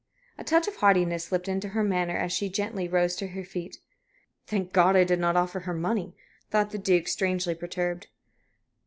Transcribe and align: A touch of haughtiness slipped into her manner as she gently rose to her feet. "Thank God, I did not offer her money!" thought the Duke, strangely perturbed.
A 0.39 0.43
touch 0.43 0.67
of 0.67 0.77
haughtiness 0.77 1.25
slipped 1.25 1.47
into 1.47 1.69
her 1.77 1.83
manner 1.83 2.17
as 2.17 2.33
she 2.33 2.49
gently 2.49 2.87
rose 2.87 3.15
to 3.17 3.27
her 3.27 3.43
feet. 3.43 3.77
"Thank 4.47 4.73
God, 4.73 4.95
I 4.95 5.03
did 5.03 5.19
not 5.19 5.35
offer 5.35 5.59
her 5.59 5.75
money!" 5.75 6.15
thought 6.49 6.71
the 6.71 6.79
Duke, 6.79 7.07
strangely 7.07 7.53
perturbed. 7.53 8.07